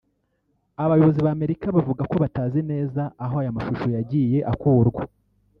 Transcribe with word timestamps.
Abayobozi 0.83 1.19
ba 1.25 1.31
Amerika 1.37 1.65
bavuga 1.75 2.01
ko 2.11 2.15
batazi 2.23 2.59
neza 2.71 3.01
aho 3.23 3.35
aya 3.41 3.55
mashusho 3.57 3.87
yagiye 3.97 4.39
akurwa 4.51 5.03